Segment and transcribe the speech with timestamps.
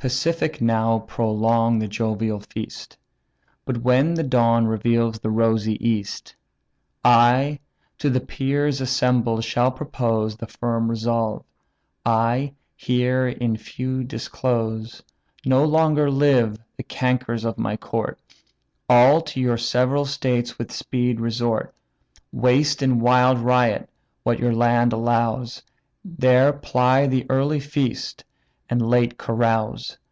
[0.00, 2.96] Pacific now prolong the jovial feast;
[3.64, 6.36] But when the dawn reveals the rosy east,
[7.04, 7.58] I,
[7.98, 11.42] to the peers assembled, shall propose The firm resolve,
[12.06, 15.02] I here in few disclose;
[15.44, 18.20] No longer live the cankers of my court;
[18.88, 21.74] All to your several states with speed resort;
[22.30, 23.90] Waste in wild riot
[24.22, 25.60] what your land allows,
[26.04, 28.22] There ply the early feast,
[28.70, 29.96] and late carouse.